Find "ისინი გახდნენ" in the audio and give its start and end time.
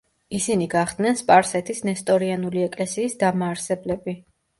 0.35-1.19